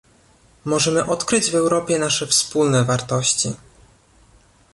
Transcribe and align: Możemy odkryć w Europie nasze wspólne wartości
Możemy 0.65 1.05
odkryć 1.05 1.51
w 1.51 1.55
Europie 1.55 1.99
nasze 1.99 2.27
wspólne 2.27 2.83
wartości 2.83 3.53